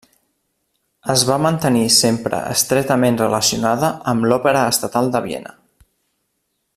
Es 1.13 1.25
va 1.31 1.35
mantenir 1.45 1.83
sempre 1.97 2.39
estretament 2.55 3.21
relacionada 3.23 3.93
amb 4.15 4.29
l'Òpera 4.31 4.67
Estatal 4.75 5.13
de 5.17 5.23
Viena. 5.29 5.57